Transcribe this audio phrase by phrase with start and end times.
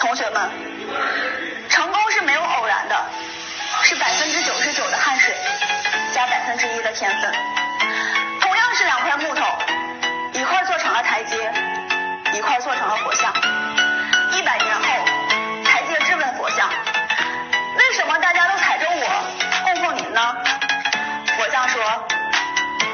[0.00, 0.50] 同学们，
[1.68, 2.96] 成功是没有偶然的，
[3.82, 5.36] 是百分之九十九的汗水
[6.14, 7.30] 加百分之一的天分。
[8.40, 9.44] 同样是两块木头，
[10.32, 11.52] 一块做成了台阶，
[12.32, 13.30] 一块做成了佛像。
[14.32, 14.82] 一百年后，
[15.66, 16.66] 台阶质问佛像：
[17.76, 19.24] 为什么大家都踩着我
[19.64, 20.34] 供奉您呢？
[21.36, 22.08] 佛像说：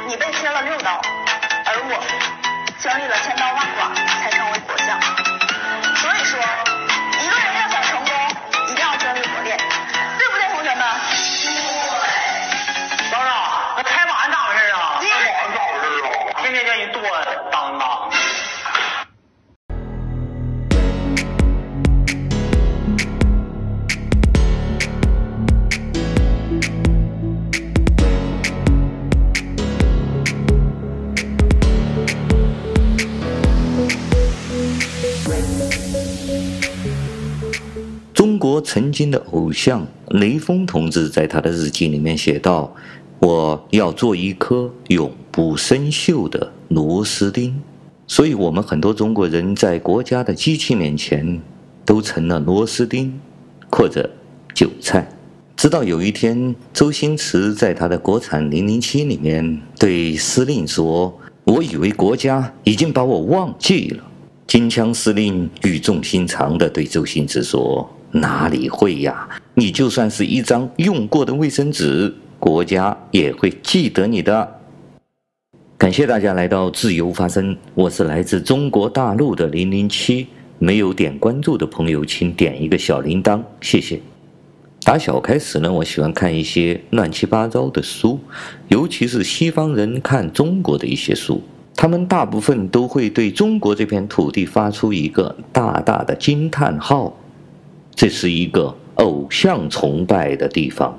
[0.09, 1.01] 你被切了六刀，
[1.67, 2.05] 而我
[2.81, 4.56] 经历了千刀万剐才成为
[38.61, 42.75] 曾经的偶像雷锋同志在他的日记里面写道
[43.21, 47.55] ：“我要做一颗永不生锈的螺丝钉。”
[48.07, 51.41] 所以，我们很多中国人在国家的机器面前
[51.85, 53.19] 都成了螺丝钉
[53.71, 54.09] 或者
[54.55, 55.09] 韭菜。
[55.57, 64.05] 直到有一天，周星驰在他的国产《零零七》里面对司令说：“我以为国家已经把我忘记了。”
[64.47, 67.91] 金枪司令语重心长地对周星驰说。
[68.21, 69.29] 哪里会呀？
[69.55, 74.61] 你就算是一张用过的卫生纸，国家也会记得你的。
[75.77, 80.27] 感谢大家来到自由发声，我是来自中国大陆的零零七。
[80.59, 84.01] 没有点关注的朋友，请点一个小铃铛，谢谢。
[84.83, 88.19] 打小开始呢，我喜欢看一些乱七八糟的书，
[88.69, 91.43] 尤其是西方人看中国的一些书，
[91.75, 97.15] 他们大部分都会对中国这片土地发出一个大大的惊叹号。
[97.97, 100.97] 这是一个偶像崇拜的地方。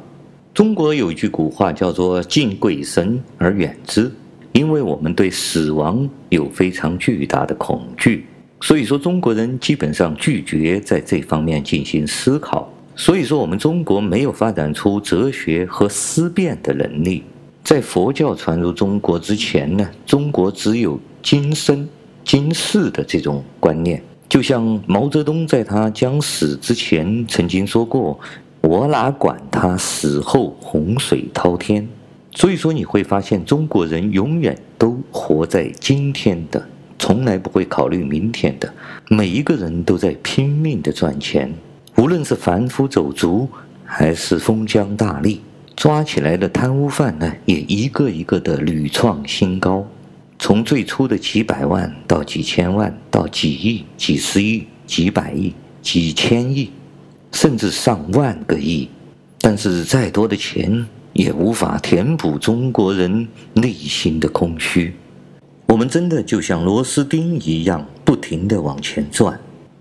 [0.51, 4.11] 中国有一句古话叫做“敬鬼神而远之”，
[4.51, 8.25] 因为我们对死亡有非常巨大的恐惧，
[8.61, 12.67] 所以说中国人基本上拒绝在这方面进行思考。
[12.95, 17.23] 所以说，我们中国没有发展出哲学和思辨的能力。
[17.63, 21.87] 在佛教传入中国之前呢，中国只有今生
[22.23, 24.01] 今世的这种观念。
[24.29, 28.19] 就像毛泽东在他将死之前曾经说过
[28.61, 31.87] ：“我哪管他死后洪水滔天。”
[32.35, 36.63] 所以说你会发现，中国人永远都活在今天的，
[36.99, 38.71] 从来不会考虑明天的。
[39.09, 41.51] 每一个人都在拼命的赚钱，
[41.95, 43.49] 无论是凡夫走卒
[43.83, 45.39] 还是封疆大吏，
[45.75, 49.83] 抓起来的贪污犯呢，也一个一个的屡创新高。
[50.47, 56.71] 从最初的几百万到几千万，到几亿、几十亿、几百亿、几千亿，
[57.33, 58.87] 甚至上万个亿，
[59.41, 64.95] 但是再多的钱也无法填补中国人内心的空虚。
[65.65, 69.37] 我们真的就像螺丝钉一样，不停地往前转。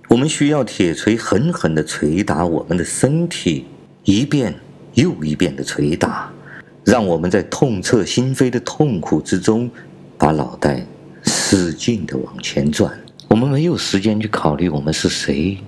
[0.09, 3.67] 我们需要铁锤狠狠地锤打我们的身体，
[4.03, 4.53] 一遍
[4.95, 6.29] 又一遍地捶打，
[6.83, 9.71] 让我们在痛彻心扉的痛苦之中。
[10.19, 10.85] 把脑袋
[11.25, 12.91] 使劲地往前转，
[13.29, 15.59] 我们没有时间去考虑我们是谁，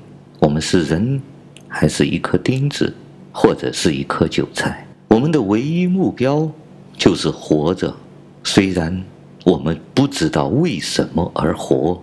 [0.41, 1.21] 我们是人，
[1.69, 2.95] 还是一颗钉子，
[3.33, 4.87] 或者是一颗韭菜。
[5.09, 6.51] 我们的唯一目标
[6.97, 7.95] 就是活着，
[8.43, 9.05] 虽然
[9.45, 12.03] 我们不知道为什么而活。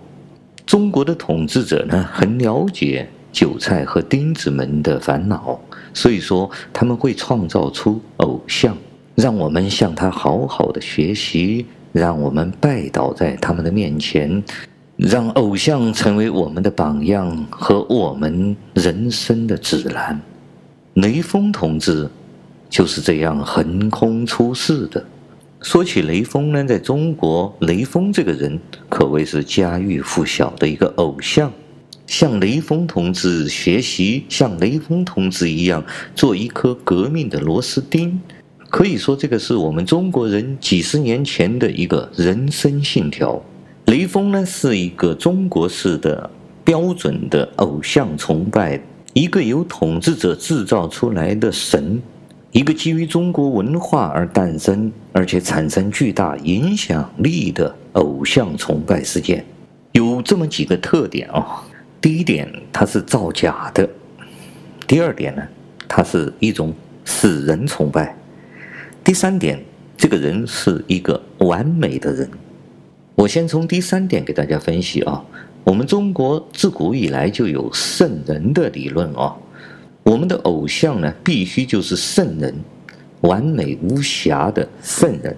[0.64, 5.60] 中国的统治者呢，很了解韭菜和钉子们的烦恼，
[5.94, 8.76] 所以说他们会创造出偶像，
[9.14, 11.66] 让我们向他好好的学习。
[11.96, 14.42] 让我们拜倒在他们的面前，
[14.98, 20.20] 让偶像成为我们的榜样和我们人生的指南。
[20.92, 22.06] 雷锋同志
[22.68, 25.02] 就是这样横空出世的。
[25.62, 31.50] 说起雷锋呢，在中国，雷锋这个人可谓是家喻户晓的一个偶像。
[32.06, 35.82] 向雷锋同志学习，像雷锋同志一样
[36.14, 38.20] 做一颗革命的螺丝钉。
[38.68, 43.42] 可以说，这个是我们中国人几十年前的一个人生信条。
[43.86, 46.28] 雷锋呢，是一个中国式的
[46.64, 48.80] 标准的偶像崇拜，
[49.12, 52.02] 一个由统治者制造出来的神，
[52.50, 59.46] 一个基于中国文化而诞生，而且产生巨大影响力的偶像崇拜事件，
[59.92, 61.46] 有这么几个特点啊、哦。
[62.00, 63.88] 第一点，它是造假的；
[64.86, 65.42] 第二点呢，
[65.86, 66.74] 它是一种
[67.04, 68.16] 死人崇拜。
[69.06, 69.56] 第三点，
[69.96, 72.28] 这个人是一个完美的人。
[73.14, 75.24] 我先从第三点给大家分析啊。
[75.62, 79.32] 我们中国自古以来就有圣人的理论啊、
[80.02, 82.52] 我们的偶像呢，必须就是圣人，
[83.20, 85.36] 完美无瑕的圣人。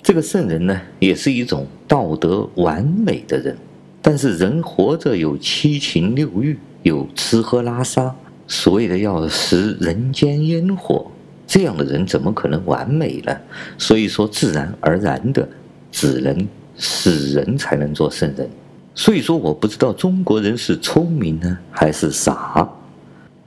[0.00, 3.56] 这个圣人呢，也是一种道德完美的人。
[4.00, 8.14] 但是人活着有七情六欲，有吃喝拉撒，
[8.46, 11.10] 所谓的要食人间烟火，
[11.54, 13.32] 这样的人怎么可能完美呢？
[13.78, 15.48] 所以说，自然而然的，
[15.92, 18.50] 只能死人才能做圣人。
[18.92, 22.68] 所以说，我不知道中国人是聪明呢，还是傻。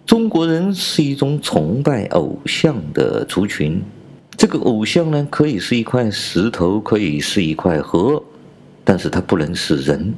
[0.05, 3.83] 中国人是一种崇拜偶像的族群，
[4.37, 8.23] 这个偶像呢，可以是一块石头，可以是一块河，
[8.85, 10.13] 但是它不能是人。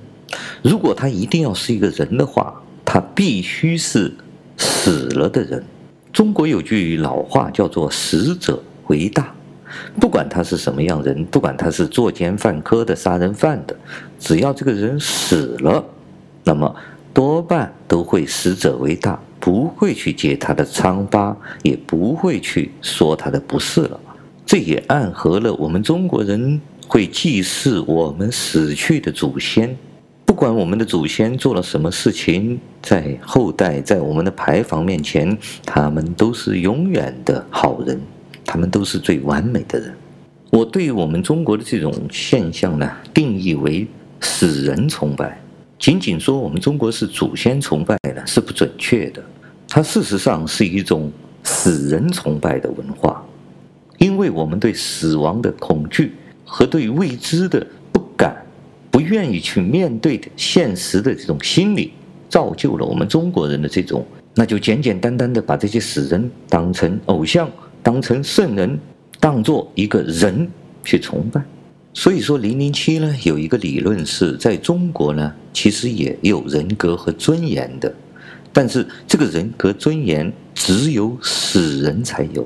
[0.61, 2.53] 如果他一定要是一个人的话，
[2.85, 4.13] 他必须是
[4.57, 5.63] 死了的人。
[6.11, 9.33] 中国有句老话叫做“死者为大”，
[10.01, 13.75] 不管他是什么样人，不管他是作奸犯科的、杀人犯的，
[14.19, 15.83] 只要这个人死了，
[16.43, 16.75] 那么
[17.13, 23.99] 多半都会死者为大，不会去揭他的疮疤，也不会去说他的不是了。
[24.45, 29.77] 这也暗合了我们中国人会祭祀我们死去的祖先。
[30.39, 37.99] 不管我们的祖先做了什么事情，在后代，在我们的牌坊面前，他们都是永远的好人，
[38.45, 39.93] 他们都是最完美的人。
[40.49, 43.85] 我对于我们中国的这种现象呢，定义为
[44.21, 45.37] 死人崇拜。
[45.77, 49.21] 仅仅说我们中国是祖先崇拜呢，是不准确的。
[49.67, 51.11] 它事实上是一种
[51.43, 53.21] 死人崇拜的文化，
[53.97, 56.13] 因为我们对死亡的恐惧
[56.45, 57.67] 和对未知的。
[58.99, 61.93] 不愿意去面对的现实的这种心理，
[62.27, 64.05] 造就了我们中国人的这种，
[64.35, 67.49] 那就简简单单的把这些死人当成偶像，
[67.81, 68.77] 当成圣人，
[69.17, 70.45] 当做一个人
[70.83, 71.41] 去崇拜。
[71.93, 77.95] 所以说，零零七呢有一个理论是在中国呢，其实也有人格和尊严的，
[78.51, 82.45] 但是这个人格尊严只有死人才有。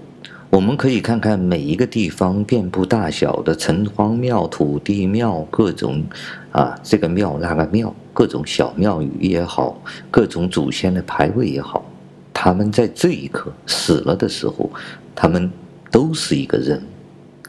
[0.53, 6.03] 我们可以看看每一个地方遍布大小的城隍庙、土地庙，各种
[6.51, 11.83] 啊，这个庙那个庙，各种小庙宇也好，各种祖先的牌位也好，
[12.31, 14.69] 他们在这一刻死了的时候，
[15.15, 15.51] 他们
[15.89, 16.79] 都是一个人，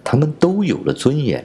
[0.03, 1.45] 他们都有了尊严，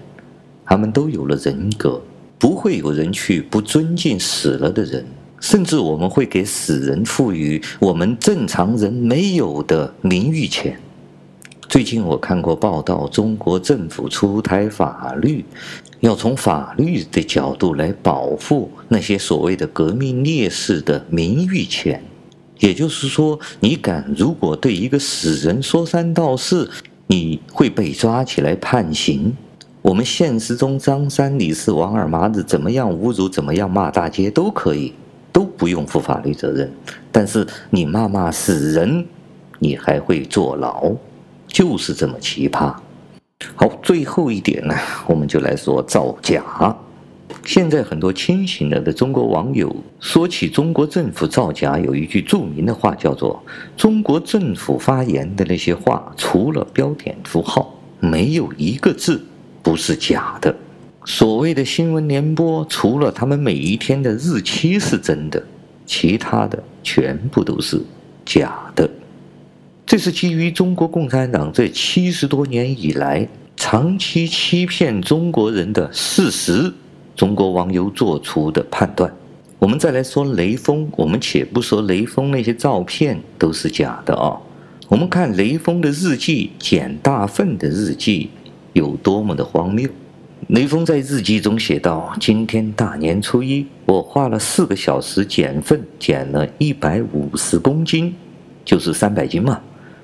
[0.66, 2.02] 他们都有了人格，
[2.38, 5.06] 不会有人去不尊敬死了的人，
[5.42, 10.80] 甚至我们会给死人赋予我们正常人没有的名誉权。
[11.70, 15.46] 最近我看过报道，中国政府出台法律，
[16.00, 22.04] 要从法律的角度来保护那些所谓的革命烈士的名誉权。
[22.58, 26.68] 也就是说，你敢如果对一个死人说三道四，
[27.06, 29.32] 你会被抓起来判刑。
[29.84, 34.92] 我们现实中张三李四王二麻子怎么样侮辱，怎么样骂大街都可以，
[35.32, 36.70] 都不用负法律责任。
[37.12, 39.06] 但是你骂骂死人，
[39.60, 40.92] 你还会坐牢。
[41.50, 42.74] 就是这么奇葩。
[43.56, 44.74] 好，最后一点呢，
[45.06, 46.44] 我们就来说造假。
[47.46, 53.42] 现在很多清醒了的中国网友说起中国政府造假，有一句著名的话叫做
[53.78, 59.24] ：“中国政府发言的那些话，除了标点符号，没有一个字
[59.64, 60.56] 不是假的。”
[61.06, 65.42] 所谓的新闻联播，除了他们每一天的日期是真的，
[65.86, 67.82] 其他的全部都是
[68.26, 68.88] 假的。
[69.90, 73.28] 这是基于中国共产党这七十多年以来
[73.58, 76.72] 长期欺骗中国人的事实，
[77.16, 79.12] 中国网友做出的判断。
[79.58, 84.38] 我们再来说雷锋，我们且不说雷锋那些照片都是假的啊，
[84.90, 88.30] 我们看雷锋的日记，捡大粪的日记
[88.74, 89.90] 有多么的荒谬。
[90.50, 98.14] 雷锋在日记中写道：“今天大年初一，我花了四个小时捡粪，捡了一百五十公斤，
[98.64, 99.60] 就是三百斤嘛。”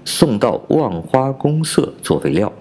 [0.05, 2.53] 送到万花公社做肥料，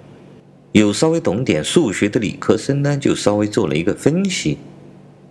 [0.73, 4.59] 有稍微懂点数学的理科生呢，就稍微做了一个分析。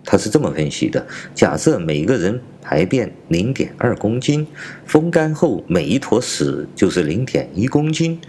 [0.06, 4.46] 他是这么分析的：假设每个人排便零点二公斤，
[4.86, 8.20] 风干后每一坨屎就是零点一公斤，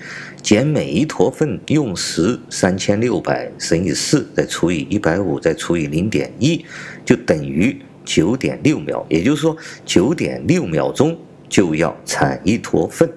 [0.41, 6.65] 减每一坨粪用时三千六百乘以四，再除以一百五，再除以零点一，
[7.03, 9.05] 就等于九点六秒。
[9.09, 11.17] 也就是说，九点六秒钟
[11.49, 13.07] 就要产一坨粪。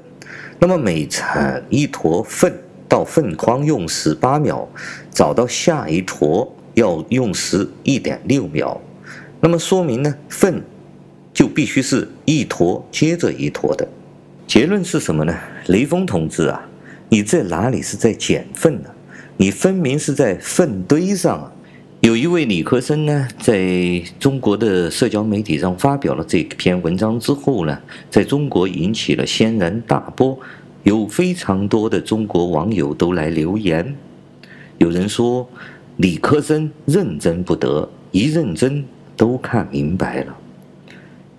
[0.58, 2.52] 那么每铲一坨粪
[2.88, 4.68] 到粪筐用时八秒，
[5.10, 8.80] 找到下一坨要用时一点六秒。
[9.40, 10.62] 那么说明呢，粪
[11.32, 13.86] 就必须是一坨接着一坨的。
[14.46, 15.34] 结论是什么呢？
[15.66, 16.68] 雷锋同志啊，
[17.08, 18.90] 你在哪里是在捡粪呢？
[19.36, 21.52] 你分明是在粪堆上啊！
[22.00, 27.76] 有一位理科生呢，在中国的社交媒体上发表了这篇文章之后呢，
[28.08, 30.38] 在中国引起了轩然大波，
[30.84, 33.96] 有非常多的中国网友都来留言。
[34.78, 35.48] 有人说，
[35.96, 38.84] 理科生认真不得，一认真
[39.16, 40.36] 都看明白了。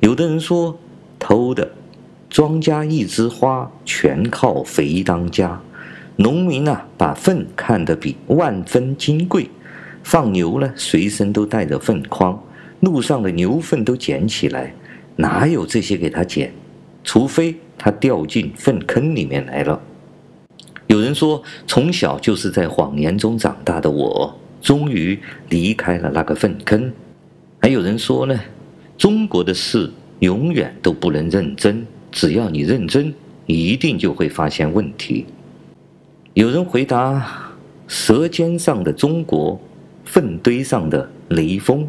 [0.01, 0.77] 有的人说，
[1.17, 1.71] 偷的，
[2.29, 5.61] 庄稼一枝花，全靠肥当家。
[6.17, 9.49] 农民啊，把粪看得比万分金贵。
[10.03, 12.41] 放牛呢，随身都带着粪筐，
[12.79, 14.74] 路上的牛粪都捡起来，
[15.15, 16.51] 哪有这些给他捡？
[17.03, 19.79] 除非他掉进粪坑里面来了。
[20.88, 25.18] 有人说，从小就是在谎言中长大的我，终于
[25.50, 26.91] 离开了那个粪坑。
[27.60, 28.39] 还有人说呢，
[28.98, 33.13] 中国的事永远都不能认真，只要你认真，
[33.46, 35.25] 一定就会发现问题。
[36.34, 37.53] 有人回答：
[37.88, 39.60] 舌尖上的中国。
[40.11, 41.87] 粪堆上的雷锋，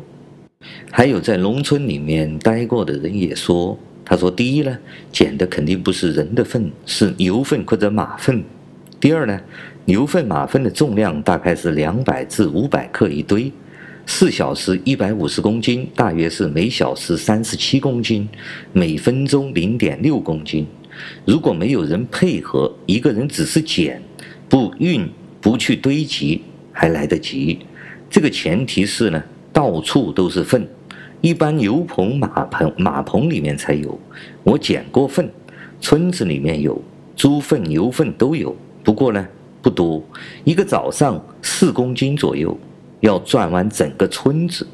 [0.90, 4.78] 还有在农村里面待过的人也说，他说：第一呢，
[5.10, 8.42] 捡的肯定不是人的粪，是牛粪或者马粪；
[9.00, 9.40] 第二呢，
[9.86, 13.50] 牛粪马粪的重量大概是两百至五百克一堆，
[14.04, 18.28] 四小时一百五十公斤，大约是每小时三十七公斤，
[18.74, 20.66] 每分钟零点六公斤。
[21.24, 24.02] 如果没有人配合，一个人只是捡，
[24.46, 25.08] 不运，
[25.40, 27.60] 不去堆积，还来得及。
[28.10, 30.68] 这个前提是呢，到处都是粪，
[31.20, 33.96] 一般牛棚、马棚、马棚里面才有。
[34.42, 35.30] 我捡过粪，
[35.80, 36.82] 村子里面有
[37.14, 39.24] 猪粪、牛粪都有，不过呢
[39.62, 40.02] 不多，
[40.42, 42.58] 一个早上四公斤左右，
[42.98, 44.66] 要转完整个村子。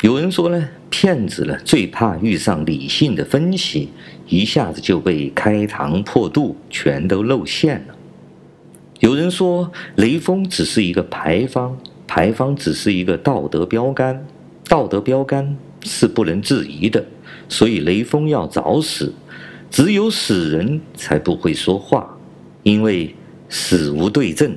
[0.00, 3.90] 有人说呢，骗子呢最怕遇上理性的分析，
[4.26, 7.94] 一下子就被开膛破肚，全都露馅了。
[9.00, 11.76] 有人说雷锋只是一个牌坊。
[12.14, 14.24] 牌坊只是一个道德标杆，
[14.68, 17.04] 道德标杆是不能质疑的，
[17.48, 19.12] 所以雷锋要早死，
[19.68, 22.16] 只有死人才不会说话，
[22.62, 23.12] 因为
[23.48, 24.56] 死无对证。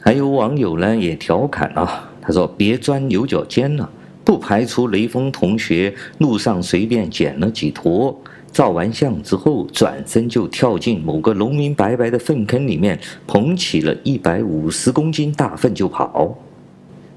[0.00, 3.90] 还有网友呢也调侃啊，他说：“别钻牛角尖了，
[4.24, 8.16] 不排除雷锋同学路上随便捡了几坨。”
[8.50, 16.36] 照完相之后，转身就跳进某个农民白白的粪坑里面，捧起了一百五十公斤大粪就跑。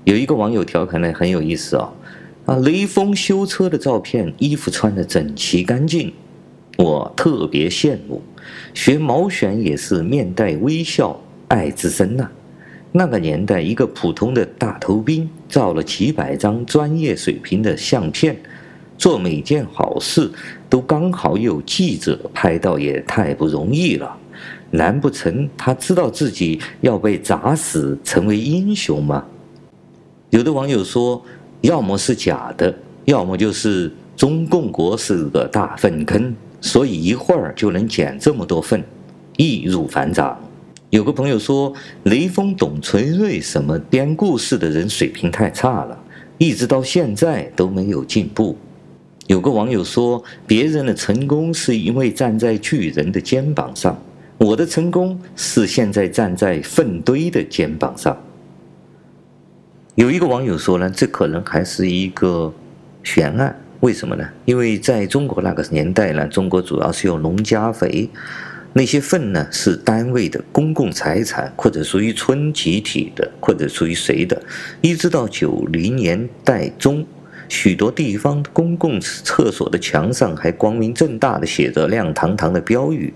[0.04, 1.94] 有一个网友调侃的很有意思、哦，
[2.46, 6.14] 啊，雷锋修车的照片，衣服穿得整齐干净，
[6.78, 8.22] 我特别羡慕。
[8.74, 12.30] 学毛选也是面带微笑，爱之深呐、
[12.92, 18.36] 那个年代，一个普通的大头兵，照了几百张专业水平的相片。
[19.02, 20.30] 做每件好事
[20.70, 24.16] 都刚好有记者拍到，也太不容易了。
[24.70, 29.26] 难不成他知道自己要被砸死成为英雄吗？
[30.30, 31.20] 有的网友说，
[31.62, 32.72] 要么是假的，
[33.06, 38.84] 要么就是中共国是个大粪坑，所以一会儿就能捡这么多粪，
[39.36, 40.40] 易如反掌。
[40.92, 45.98] 有个朋友说，雷锋、董存瑞什么编故事的人水平太差了，
[46.38, 48.56] 一直到现在都没有进步。
[49.28, 53.98] 有个网友说：“别人的成功是因为站在巨人的肩膀上，
[54.38, 58.18] 我的成功是现在站在粪堆的肩膀上。”
[59.96, 62.52] 有一个网友说呢：“这可能还是一个
[63.04, 64.28] 悬案，为什么呢？
[64.44, 68.10] 因为在中国那个年代呢，中国主要是用农家肥，
[68.74, 74.42] 那些粪呢是单位的公共财产，或者属于村集体的，或者属于谁的。
[74.82, 77.06] 一直到九零年代中。”
[77.52, 83.14] 许多地方公共厕所的墙上还光明正大的写着亮堂堂的标语，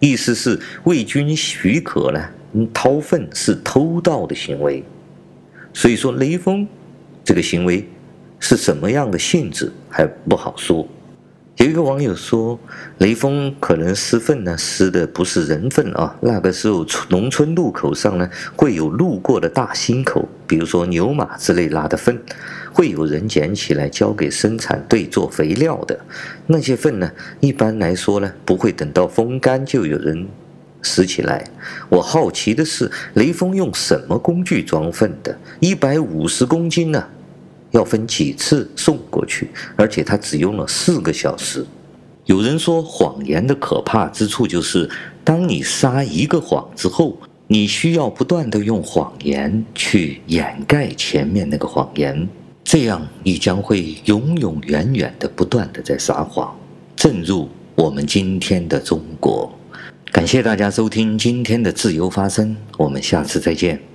[0.00, 2.26] 意思是未经许可呢，
[2.72, 4.82] 掏粪是偷盗的行为。
[5.74, 6.66] 所以说雷锋
[7.22, 7.86] 这个行为
[8.40, 10.88] 是什么样的性质还不好说。
[11.56, 12.58] 有一个网友说，
[12.98, 16.16] 雷锋可能施粪呢，施的不是人粪啊。
[16.20, 22.20] 那个时候，农村路口上呢，会有路过的大牲口，比如说牛马之类拉的粪，
[22.72, 25.96] 会有人捡起来交给生产队做肥料的。
[26.48, 27.08] 那些粪呢，
[27.38, 30.26] 一般来说呢，不会等到风干就有人
[30.82, 31.44] 拾起来。
[31.88, 35.38] 我好奇的是，雷锋用什么工具装粪的？
[35.60, 37.06] 一百五十公斤呢？
[37.74, 41.66] 要分几次送过去，而且他只用了四个小时。
[42.24, 44.88] 有人说，谎言的可怕之处就是，
[45.22, 52.26] 当你撒一个谎之后，你需要不断地用谎言去掩盖前面那个谎言，
[52.62, 56.56] 这样你将会永永远远地不断地在撒谎。
[56.96, 59.52] 正如我们今天的中国。
[60.12, 63.93] 感谢大家收听今天的自由发声，我们下次再见。